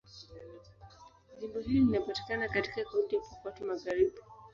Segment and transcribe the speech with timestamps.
[1.39, 4.19] Jimbo hili linapatikana katika Kaunti ya Pokot Magharibi.